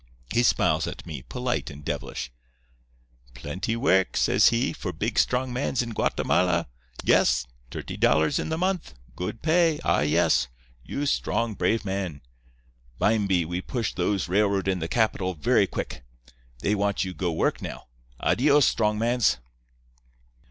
[0.33, 2.31] He smiles at me polite and devilish.
[3.35, 6.67] 'Plenty work,' says he, 'for big, strong mans in Guatemala.
[7.03, 7.45] Yes.
[7.69, 8.95] T'irty dollars in the month.
[9.15, 9.79] Good pay.
[9.85, 10.47] Ah, yes.
[10.83, 12.21] You strong, brave man.
[12.99, 16.01] Bimeby we push those railroad in the capital very quick.
[16.61, 17.85] They want you go work now.
[18.19, 19.37] Adios, strong mans.